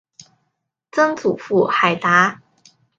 [0.91, 2.41] 曾祖父海达。